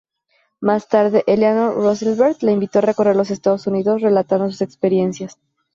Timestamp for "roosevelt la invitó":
1.75-2.79